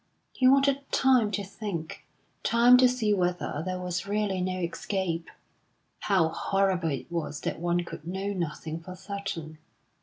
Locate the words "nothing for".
8.33-8.95